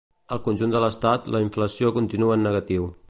[0.35, 2.91] Al conjunt de l'Estat, la inflació continua en negatiu.